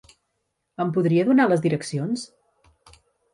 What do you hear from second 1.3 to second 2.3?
les direccions?